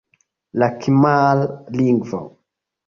[0.61, 1.45] La kimra
[1.77, 2.25] lingvo.